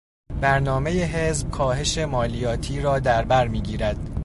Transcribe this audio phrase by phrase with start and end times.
[0.41, 4.09] برنامهی حزب کاهش مالیاتی را دربر میگیرد.